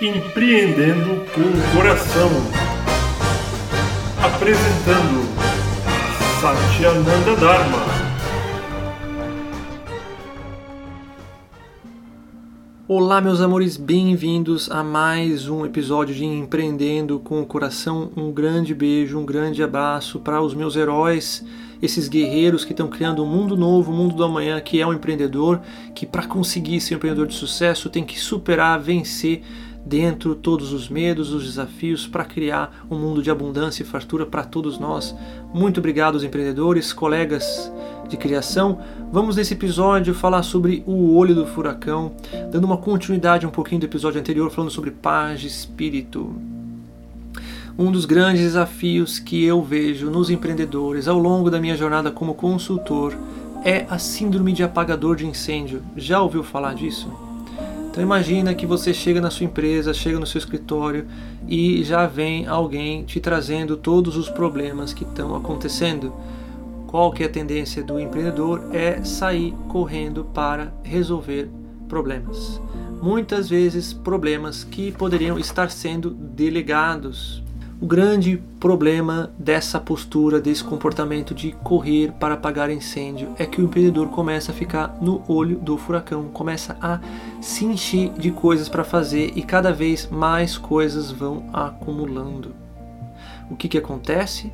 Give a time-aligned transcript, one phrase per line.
[0.00, 2.28] Empreendendo com o Coração.
[4.20, 5.22] Apresentando
[6.40, 8.02] Satyananda Dharma.
[12.88, 18.10] Olá, meus amores, bem-vindos a mais um episódio de Empreendendo com o Coração.
[18.16, 21.44] Um grande beijo, um grande abraço para os meus heróis,
[21.80, 24.92] esses guerreiros que estão criando um mundo novo, um mundo do amanhã, que é um
[24.92, 25.60] empreendedor,
[25.94, 29.42] que para conseguir ser um empreendedor de sucesso tem que superar, vencer
[29.84, 34.44] dentro todos os medos, os desafios para criar um mundo de abundância e fartura para
[34.44, 35.14] todos nós.
[35.52, 37.70] Muito obrigado aos empreendedores, colegas
[38.08, 38.78] de criação.
[39.12, 42.12] Vamos nesse episódio falar sobre o olho do furacão,
[42.50, 46.34] dando uma continuidade um pouquinho do episódio anterior falando sobre paz de espírito.
[47.78, 52.34] Um dos grandes desafios que eu vejo nos empreendedores ao longo da minha jornada como
[52.34, 53.16] consultor
[53.64, 55.82] é a síndrome de apagador de incêndio.
[55.96, 57.31] Já ouviu falar disso?
[57.92, 61.06] Então imagina que você chega na sua empresa, chega no seu escritório
[61.46, 66.10] e já vem alguém te trazendo todos os problemas que estão acontecendo.
[66.86, 68.64] Qual que é a tendência do empreendedor?
[68.72, 71.50] É sair correndo para resolver
[71.86, 72.58] problemas.
[73.02, 77.41] Muitas vezes problemas que poderiam estar sendo delegados
[77.82, 83.64] o grande problema dessa postura, desse comportamento de correr para apagar incêndio, é que o
[83.64, 87.00] empreendedor começa a ficar no olho do furacão, começa a
[87.40, 92.54] se encher de coisas para fazer e cada vez mais coisas vão acumulando.
[93.50, 94.52] O que, que acontece?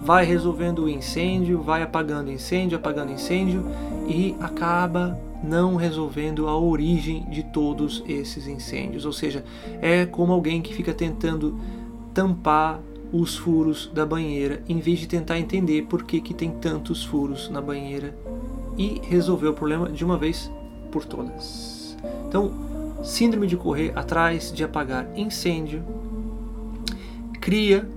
[0.00, 3.66] Vai resolvendo o incêndio, vai apagando incêndio, apagando incêndio
[4.06, 9.04] e acaba não resolvendo a origem de todos esses incêndios.
[9.04, 9.44] Ou seja,
[9.82, 11.58] é como alguém que fica tentando
[12.14, 12.80] tampar
[13.12, 17.48] os furos da banheira em vez de tentar entender por que, que tem tantos furos
[17.48, 18.16] na banheira
[18.76, 20.50] e resolver o problema de uma vez
[20.90, 21.96] por todas.
[22.28, 22.52] Então,
[23.02, 25.82] síndrome de correr atrás de apagar incêndio
[27.40, 27.88] cria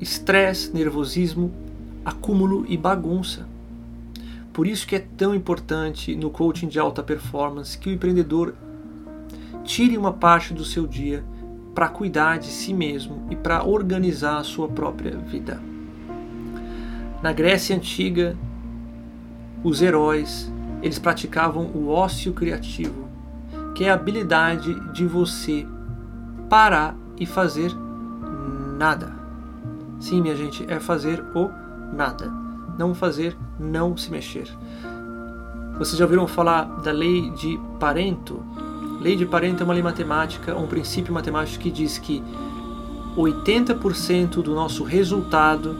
[0.00, 1.52] estresse, nervosismo,
[2.04, 3.48] acúmulo e bagunça.
[4.52, 8.54] Por isso que é tão importante no coaching de alta performance que o empreendedor
[9.64, 11.24] tire uma parte do seu dia
[11.74, 15.60] para cuidar de si mesmo e para organizar a sua própria vida.
[17.22, 18.36] Na Grécia antiga,
[19.62, 20.50] os heróis,
[20.82, 23.08] eles praticavam o ócio criativo,
[23.74, 25.66] que é a habilidade de você
[26.48, 27.70] parar e fazer
[28.78, 29.12] nada.
[30.00, 31.50] Sim, minha gente, é fazer o
[31.94, 32.26] nada.
[32.78, 34.48] Não fazer, não se mexer.
[35.78, 38.42] Vocês já ouviram falar da lei de Parento?
[39.00, 42.22] Lei de Pareto é uma lei matemática, um princípio matemático que diz que
[43.16, 45.74] 80% do nosso resultado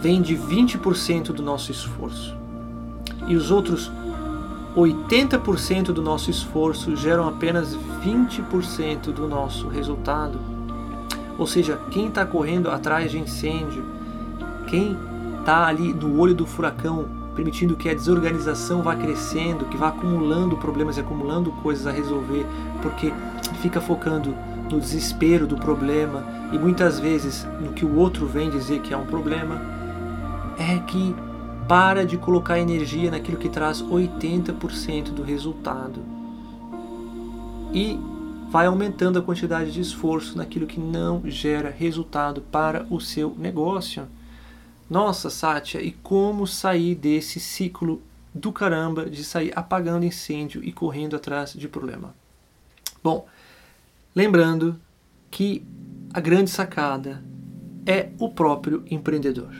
[0.00, 2.36] vem de 20% do nosso esforço.
[3.28, 3.92] E os outros
[4.76, 10.40] 80% do nosso esforço geram apenas 20% do nosso resultado.
[11.38, 13.84] Ou seja, quem está correndo atrás de incêndio,
[14.66, 14.96] quem
[15.38, 20.56] está ali no olho do furacão, permitindo que a desorganização vá crescendo, que vá acumulando
[20.56, 22.46] problemas e acumulando coisas a resolver,
[22.80, 23.12] porque
[23.60, 24.34] fica focando
[24.70, 28.96] no desespero do problema e muitas vezes no que o outro vem dizer que é
[28.96, 29.60] um problema,
[30.58, 31.14] é que
[31.68, 36.00] para de colocar energia naquilo que traz 80% do resultado.
[37.72, 37.98] E
[38.50, 44.02] vai aumentando a quantidade de esforço naquilo que não gera resultado para o seu negócio.
[44.92, 48.02] Nossa, Sátia, e como sair desse ciclo
[48.34, 52.14] do caramba de sair apagando incêndio e correndo atrás de problema?
[53.02, 53.26] Bom,
[54.14, 54.78] lembrando
[55.30, 55.64] que
[56.12, 57.24] a grande sacada
[57.86, 59.54] é o próprio empreendedor.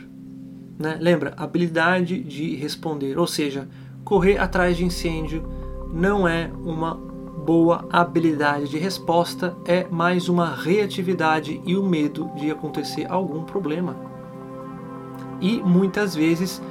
[0.77, 0.99] Né?
[1.01, 3.67] Lembra, habilidade de responder, ou seja,
[4.03, 5.43] correr atrás de incêndio
[5.91, 12.51] não é uma boa habilidade de resposta, é mais uma reatividade e o medo de
[12.51, 14.12] acontecer algum problema
[15.43, 16.61] e muitas vezes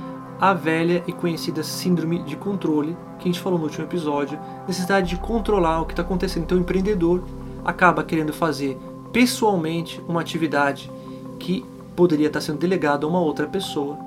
[0.41, 5.11] a velha e conhecida síndrome de controle, que a gente falou no último episódio, necessidade
[5.11, 6.45] de controlar o que está acontecendo.
[6.45, 7.23] Então o empreendedor
[7.63, 8.79] acaba querendo fazer
[9.13, 10.91] pessoalmente uma atividade
[11.39, 11.65] que
[11.95, 13.99] poderia estar sendo delegada a uma outra pessoa.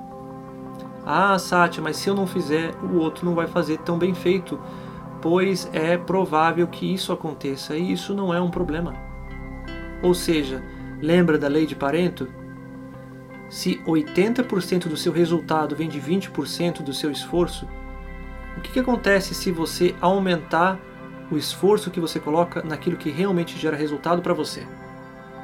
[1.05, 4.59] Ah, Sátia, mas se eu não fizer, o outro não vai fazer tão bem feito,
[5.21, 8.95] pois é provável que isso aconteça e isso não é um problema.
[10.01, 10.63] Ou seja,
[10.99, 12.27] lembra da lei de Pareto?
[13.49, 17.67] Se 80% do seu resultado vem de 20% do seu esforço,
[18.57, 20.79] o que, que acontece se você aumentar
[21.29, 24.65] o esforço que você coloca naquilo que realmente gera resultado para você?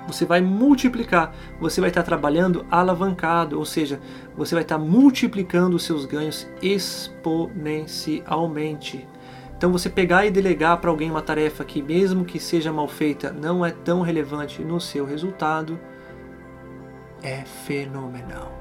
[0.07, 3.99] Você vai multiplicar, você vai estar trabalhando alavancado, ou seja,
[4.35, 9.07] você vai estar multiplicando os seus ganhos exponencialmente.
[9.55, 13.31] Então você pegar e delegar para alguém uma tarefa que mesmo que seja mal feita,
[13.31, 15.79] não é tão relevante no seu resultado,
[17.21, 18.51] é fenomenal.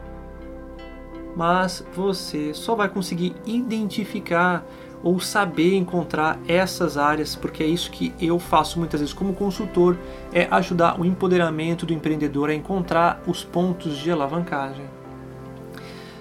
[1.37, 4.65] Mas você só vai conseguir identificar
[5.03, 9.97] ou saber encontrar essas áreas, porque é isso que eu faço muitas vezes como consultor,
[10.33, 14.85] é ajudar o empoderamento do empreendedor a encontrar os pontos de alavancagem.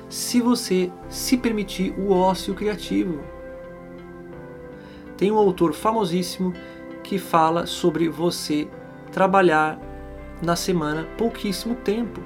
[0.10, 3.20] Se você se permitir o ócio criativo.
[5.18, 6.54] Tem um autor famosíssimo
[7.04, 8.68] que fala sobre você
[9.12, 9.78] trabalhar
[10.42, 12.22] na semana pouquíssimo tempo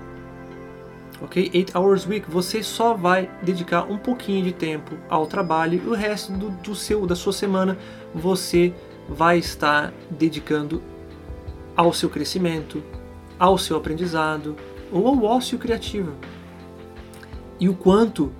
[1.24, 1.50] ok?
[1.54, 5.94] 8 hours week, você só vai dedicar um pouquinho de tempo ao trabalho e o
[5.94, 7.77] resto do, do seu, da sua semana
[8.13, 8.74] você
[9.07, 10.81] vai estar dedicando
[11.75, 12.83] ao seu crescimento,
[13.39, 14.56] ao seu aprendizado
[14.92, 16.13] ou ao ócio criativo.
[17.60, 18.31] E o quanto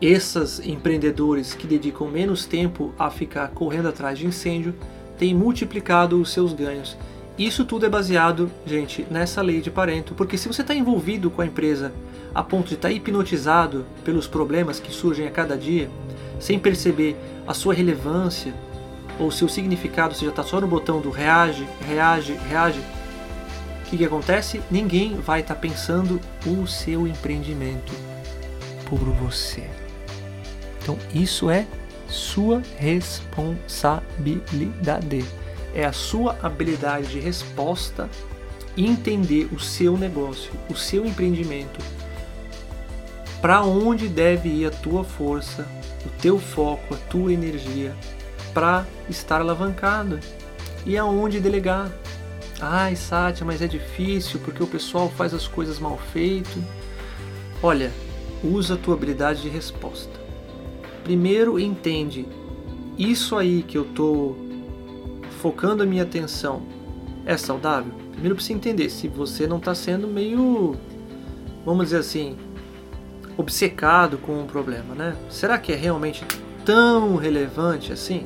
[0.00, 4.74] esses empreendedores que dedicam menos tempo a ficar correndo atrás de incêndio
[5.16, 6.96] têm multiplicado os seus ganhos
[7.46, 11.40] isso tudo é baseado, gente, nessa lei de Pareto, porque se você está envolvido com
[11.40, 11.92] a empresa
[12.34, 15.88] a ponto de estar tá hipnotizado pelos problemas que surgem a cada dia,
[16.38, 17.16] sem perceber
[17.46, 18.52] a sua relevância
[19.18, 22.80] ou seu significado, você já está só no botão do reage, reage, reage,
[23.80, 24.60] o que, que acontece?
[24.70, 27.92] Ninguém vai estar tá pensando o seu empreendimento
[28.88, 29.68] por você.
[30.82, 31.66] Então isso é
[32.08, 35.41] sua responsabilidade
[35.74, 38.08] é a sua habilidade de resposta
[38.76, 41.78] e entender o seu negócio, o seu empreendimento,
[43.40, 45.66] para onde deve ir a tua força,
[46.06, 47.94] o teu foco, a tua energia
[48.54, 50.20] para estar alavancado
[50.84, 51.90] e aonde delegar.
[52.60, 56.62] Ai, Sátia, mas é difícil porque o pessoal faz as coisas mal feito.
[57.62, 57.90] Olha,
[58.44, 60.20] usa a tua habilidade de resposta.
[61.02, 62.26] Primeiro entende
[62.96, 64.36] isso aí que eu tô
[65.42, 66.62] focando a minha atenção
[67.26, 67.92] é saudável?
[68.12, 70.76] Primeiro precisa entender se você não está sendo meio,
[71.66, 72.36] vamos dizer assim,
[73.36, 75.16] obcecado com um problema, né?
[75.28, 76.24] Será que é realmente
[76.64, 78.24] tão relevante assim?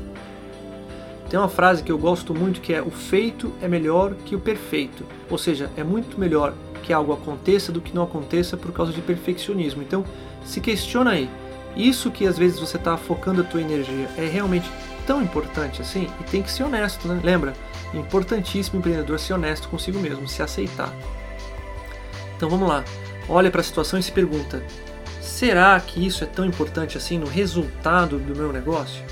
[1.31, 4.41] Tem uma frase que eu gosto muito que é: o feito é melhor que o
[4.41, 5.05] perfeito.
[5.31, 6.53] Ou seja, é muito melhor
[6.83, 9.83] que algo aconteça do que não aconteça por causa de perfeccionismo.
[9.83, 10.05] Então,
[10.45, 11.31] se questiona aí.
[11.75, 14.71] Isso que às vezes você está focando a tua energia é realmente
[15.07, 17.21] tão importante assim e tem que ser honesto, né?
[17.23, 17.55] Lembra?
[17.95, 20.93] Importantíssimo empreendedor ser honesto consigo mesmo, se aceitar.
[22.37, 22.85] Então vamos lá.
[23.29, 24.63] Olha para a situação e se pergunta:
[25.21, 29.03] será que isso é tão importante assim no resultado do meu negócio?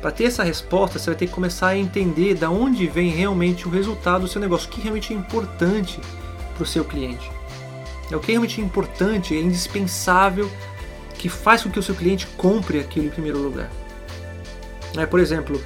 [0.00, 3.66] Para ter essa resposta, você vai ter que começar a entender da onde vem realmente
[3.66, 5.98] o resultado do seu negócio, o que realmente é importante
[6.54, 7.30] para o seu cliente.
[8.10, 10.50] É o que realmente é importante, é indispensável,
[11.16, 13.70] que faz com que o seu cliente compre aquilo em primeiro lugar.
[14.94, 15.06] Né?
[15.06, 15.60] Por exemplo,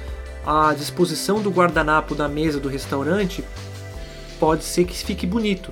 [0.45, 3.43] a disposição do guardanapo da mesa do restaurante
[4.39, 5.71] pode ser que fique bonito,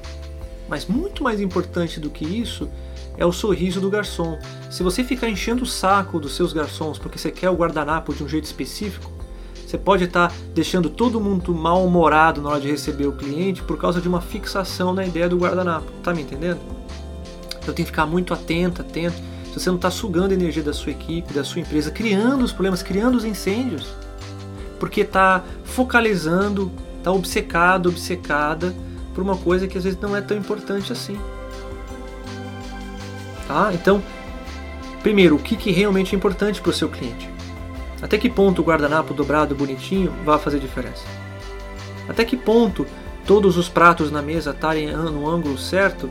[0.67, 2.69] mas muito mais importante do que isso
[3.17, 4.37] é o sorriso do garçom.
[4.69, 8.23] Se você ficar enchendo o saco dos seus garçons porque você quer o guardanapo de
[8.23, 9.11] um jeito específico,
[9.65, 13.99] você pode estar deixando todo mundo mal-humorado na hora de receber o cliente por causa
[13.99, 15.91] de uma fixação na ideia do guardanapo.
[16.03, 16.59] Tá me entendendo?
[17.59, 19.17] Então tem que ficar muito atento, atento
[19.59, 22.83] você não está sugando a energia da sua equipe, da sua empresa, criando os problemas,
[22.83, 23.93] criando os incêndios,
[24.79, 28.73] porque está focalizando, está obcecado, obcecada
[29.13, 31.17] por uma coisa que às vezes não é tão importante assim.
[33.47, 33.71] Tá?
[33.73, 34.03] Então,
[35.01, 37.29] primeiro, o que, que realmente é importante para o seu cliente?
[38.01, 41.03] Até que ponto o guardanapo dobrado bonitinho vai fazer diferença?
[42.07, 42.85] Até que ponto
[43.25, 46.09] todos os pratos na mesa estarem no ângulo certo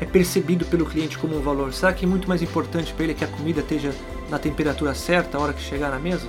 [0.00, 1.72] é percebido pelo cliente como um valor?
[1.72, 3.92] Será que é muito mais importante para ele que a comida esteja
[4.30, 6.26] na temperatura certa a hora que chegar na mesa?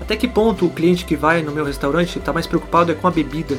[0.00, 3.06] Até que ponto o cliente que vai no meu restaurante está mais preocupado é com
[3.06, 3.56] a bebida,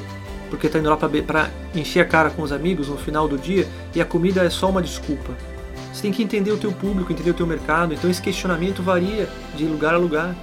[0.50, 3.68] porque está indo lá para encher a cara com os amigos no final do dia
[3.96, 5.34] e a comida é só uma desculpa?
[5.94, 9.30] Você tem que entender o teu público, entender o teu mercado, então esse questionamento varia
[9.56, 10.36] de lugar a lugar.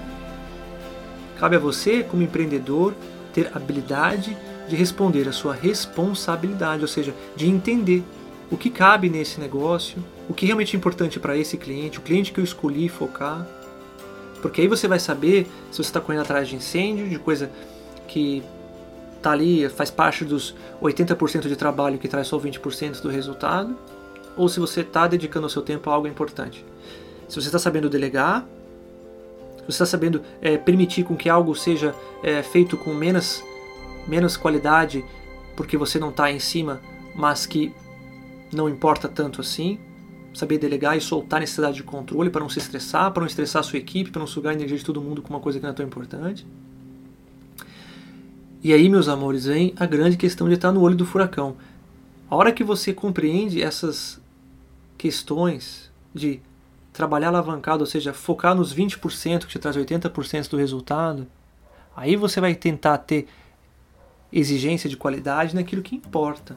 [1.38, 2.94] Cabe a você, como empreendedor,
[3.32, 4.36] ter habilidade
[4.68, 8.04] de responder a sua responsabilidade, ou seja, de entender
[8.50, 12.32] o que cabe nesse negócio, o que realmente é importante para esse cliente, o cliente
[12.32, 13.46] que eu escolhi focar.
[14.40, 17.50] Porque aí você vai saber se você está correndo atrás de incêndio, de coisa
[18.06, 18.42] que
[19.16, 23.76] está ali, faz parte dos 80% de trabalho que traz só 20% do resultado,
[24.36, 26.64] ou se você está dedicando o seu tempo a algo importante.
[27.28, 28.46] Se você está sabendo delegar,
[29.58, 33.42] se você está sabendo é, permitir com que algo seja é, feito com menos
[34.08, 35.04] menos qualidade
[35.54, 36.80] porque você não está em cima,
[37.14, 37.72] mas que
[38.52, 39.78] não importa tanto assim.
[40.32, 43.60] saber delegar e soltar a necessidade de controle para não se estressar, para não estressar
[43.60, 45.64] a sua equipe, para não sugar a energia de todo mundo com uma coisa que
[45.64, 46.46] não é tão importante.
[48.62, 51.56] E aí, meus amores, vem a grande questão de estar no olho do furacão.
[52.30, 54.20] A hora que você compreende essas
[54.96, 56.40] questões de
[56.92, 61.26] trabalhar alavancado, ou seja, focar nos 20% que te traz 80% do resultado,
[61.96, 63.26] aí você vai tentar ter
[64.32, 66.56] exigência de qualidade naquilo que importa.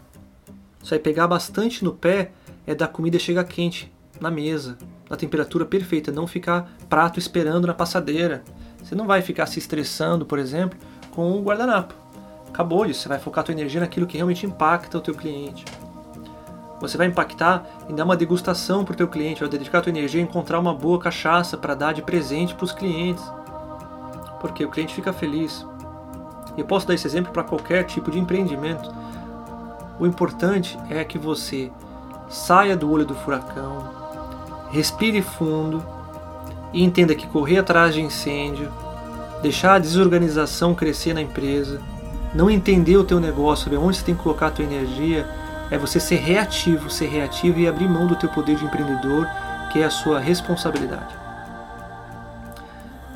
[0.84, 2.32] Vai pegar bastante no pé
[2.66, 4.78] é da comida chegar quente na mesa,
[5.10, 8.44] na temperatura perfeita, não ficar prato esperando na passadeira.
[8.84, 10.78] Você não vai ficar se estressando, por exemplo,
[11.12, 11.94] com o guardanapo.
[12.48, 15.66] Acabou isso, você vai focar a tua energia naquilo que realmente impacta o teu cliente.
[16.82, 19.92] Você vai impactar em dar uma degustação para o teu cliente, vai dedicar a tua
[19.92, 23.24] energia a encontrar uma boa cachaça para dar de presente para os clientes.
[24.40, 25.66] Porque o cliente fica feliz.
[26.58, 28.92] Eu posso dar esse exemplo para qualquer tipo de empreendimento.
[30.00, 31.72] O importante é que você
[32.30, 33.90] saia do olho do furacão,
[34.72, 35.84] respire fundo
[36.74, 38.72] e entenda que correr atrás de incêndio,
[39.42, 41.82] deixar a desorganização crescer na empresa,
[42.34, 45.28] não entender o teu negócio, saber onde você tem que colocar a tua energia,
[45.70, 49.28] é você ser reativo, ser reativo e abrir mão do teu poder de empreendedor,
[49.72, 51.16] que é a sua responsabilidade.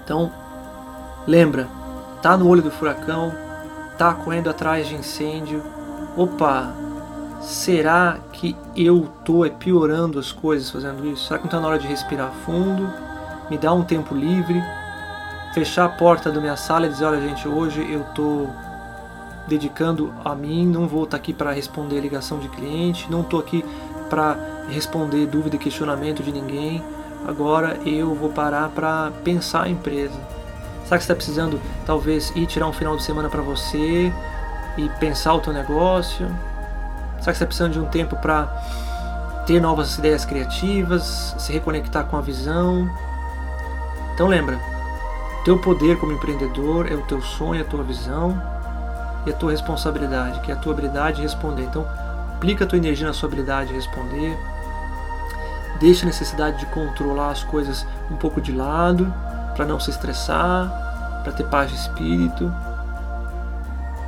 [0.04, 0.32] Então,
[1.26, 1.68] lembra,
[2.26, 3.32] tá no olho do furacão,
[4.00, 5.62] tá correndo atrás de incêndio.
[6.18, 6.74] Opa,
[7.40, 11.28] será que eu tô piorando as coisas fazendo isso?
[11.28, 12.92] Será que não está na hora de respirar fundo,
[13.48, 14.60] me dar um tempo livre,
[15.54, 18.48] fechar a porta da minha sala e dizer, olha gente, hoje eu tô
[19.48, 23.40] dedicando a mim, não vou estar tá aqui para responder ligação de cliente, não estou
[23.40, 23.64] aqui
[24.10, 24.36] para
[24.68, 26.84] responder dúvida e questionamento de ninguém.
[27.28, 30.35] Agora eu vou parar para pensar a empresa.
[30.86, 34.14] Será que você está precisando talvez ir tirar um final de semana para você
[34.78, 36.28] e pensar o teu negócio?
[36.28, 38.46] Será que você está precisando de um tempo para
[39.48, 42.88] ter novas ideias criativas, se reconectar com a visão?
[44.14, 44.60] Então lembra,
[45.44, 48.40] teu poder como empreendedor é o teu sonho, a tua visão
[49.26, 51.64] e a tua responsabilidade, que é a tua habilidade de responder.
[51.64, 51.88] Então,
[52.36, 54.38] aplica a tua energia na sua habilidade de responder.
[55.80, 59.12] Deixa a necessidade de controlar as coisas um pouco de lado,
[59.56, 62.54] para não se estressar, para ter paz de espírito.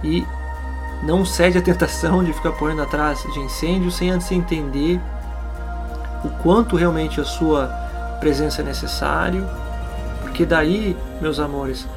[0.03, 0.25] E
[1.03, 5.01] não cede à tentação de ficar correndo atrás de incêndio sem antes entender
[6.23, 7.67] o quanto realmente a sua
[8.19, 9.47] presença é necessário,
[10.21, 11.87] porque daí, meus amores,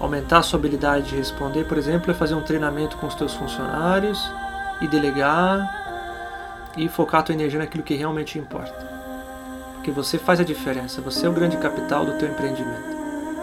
[0.00, 3.34] Aumentar a sua habilidade de responder, por exemplo, é fazer um treinamento com os teus
[3.34, 4.30] funcionários
[4.80, 5.68] e delegar
[6.76, 8.86] e focar a tua energia naquilo que realmente importa.
[9.74, 12.97] Porque você faz a diferença, você é o grande capital do teu empreendimento.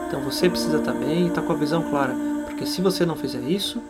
[0.07, 2.13] Então você precisa estar bem e estar com a visão clara,
[2.45, 3.81] porque se você não fizer isso,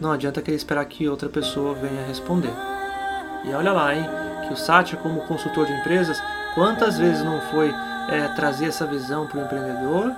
[0.00, 2.52] não adianta querer esperar que outra pessoa venha responder.
[3.44, 4.04] E olha lá, hein,
[4.46, 6.20] que o Satya, como consultor de empresas,
[6.54, 7.72] quantas vezes não foi
[8.08, 10.12] é, trazer essa visão para o empreendedor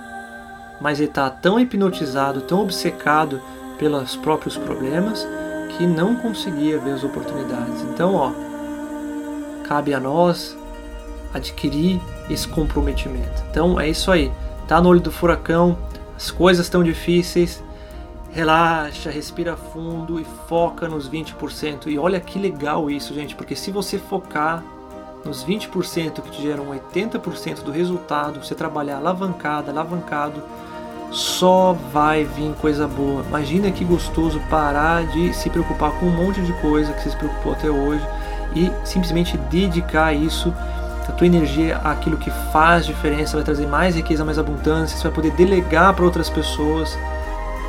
[0.79, 3.41] mas ele está tão hipnotizado, tão obcecado
[3.77, 5.27] pelos próprios problemas
[5.77, 7.81] que não conseguia ver as oportunidades.
[7.83, 8.31] Então, ó,
[9.67, 10.57] cabe a nós
[11.33, 13.43] adquirir esse comprometimento.
[13.49, 14.31] Então é isso aí.
[14.67, 15.77] Tá no olho do furacão,
[16.15, 17.63] as coisas estão difíceis.
[18.31, 21.87] Relaxa, respira fundo e foca nos 20%.
[21.87, 24.63] E olha que legal isso, gente, porque se você focar
[25.23, 30.41] nos 20% que te geram 80% do resultado, você trabalhar alavancado, alavancado,
[31.11, 33.23] só vai vir coisa boa.
[33.23, 37.17] Imagina que gostoso parar de se preocupar com um monte de coisa que você se
[37.17, 38.05] preocupou até hoje
[38.55, 40.53] e simplesmente dedicar isso,
[41.11, 45.11] a tua energia, àquilo que faz diferença, vai trazer mais riqueza, mais abundância, você vai
[45.11, 46.97] poder delegar para outras pessoas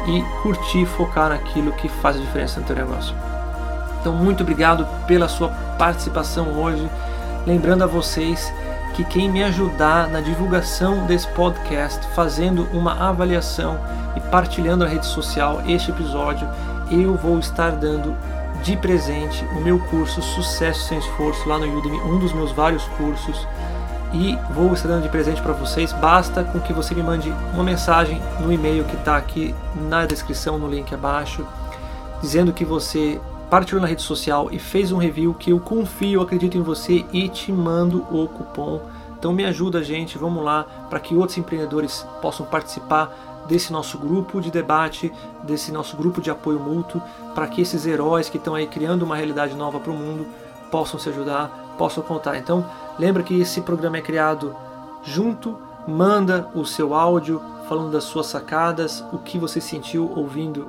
[0.07, 3.15] e curtir, focar naquilo que faz a diferença no teu negócio.
[4.01, 6.89] Então, muito obrigado pela sua participação hoje.
[7.47, 8.53] Lembrando a vocês
[8.95, 13.79] que quem me ajudar na divulgação desse podcast, fazendo uma avaliação
[14.17, 16.49] e partilhando na rede social este episódio,
[16.91, 18.17] eu vou estar dando
[18.63, 22.85] de presente o meu curso Sucesso Sem Esforço lá no Udemy, um dos meus vários
[22.97, 23.47] cursos.
[24.13, 25.93] E vou estar dando de presente para vocês.
[25.93, 29.55] Basta com que você me mande uma mensagem no e-mail que está aqui
[29.89, 31.47] na descrição, no link abaixo,
[32.23, 33.21] dizendo que você
[33.51, 37.29] partilhou na rede social e fez um review que eu confio, acredito em você e
[37.29, 38.81] te mando o cupom.
[39.19, 44.41] Então me ajuda, gente, vamos lá, para que outros empreendedores possam participar desse nosso grupo
[44.41, 45.13] de debate,
[45.43, 47.01] desse nosso grupo de apoio mútuo,
[47.35, 50.27] para que esses heróis que estão aí criando uma realidade nova para o mundo
[50.71, 52.37] possam se ajudar, possam contar.
[52.37, 52.65] Então,
[52.99, 54.55] lembra que esse programa é criado
[55.03, 60.69] junto, manda o seu áudio falando das suas sacadas, o que você sentiu ouvindo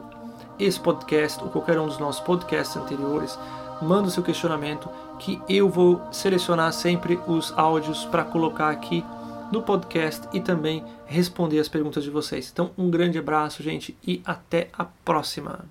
[0.60, 3.38] esse podcast ou qualquer um dos nossos podcasts anteriores,
[3.82, 9.06] manda o seu questionamento que eu vou selecionar sempre os áudios para colocar aqui
[9.52, 12.50] no podcast e também responder as perguntas de vocês.
[12.52, 15.66] Então, um grande abraço, gente, e até a próxima.